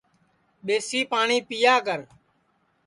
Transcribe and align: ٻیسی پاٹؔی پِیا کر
ٻیسی 0.65 1.01
پاٹؔی 1.11 1.37
پِیا 1.47 1.75
کر 1.85 1.99